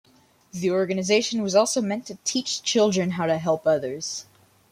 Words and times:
The 0.51 0.71
organization 0.71 1.43
was 1.43 1.53
also 1.53 1.79
meant 1.79 2.07
to 2.07 2.17
teach 2.23 2.63
children 2.63 3.11
how 3.11 3.27
to 3.27 3.37
help 3.37 3.67
others. 3.67 4.25